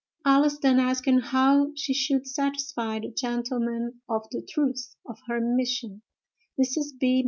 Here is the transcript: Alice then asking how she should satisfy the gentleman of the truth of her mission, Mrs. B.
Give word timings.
Alice 0.25 0.57
then 0.57 0.79
asking 0.79 1.19
how 1.19 1.73
she 1.75 1.93
should 1.93 2.25
satisfy 2.25 2.97
the 2.97 3.11
gentleman 3.11 4.01
of 4.09 4.27
the 4.31 4.41
truth 4.41 4.95
of 5.05 5.19
her 5.27 5.39
mission, 5.39 6.01
Mrs. 6.59 6.87
B. 6.99 7.19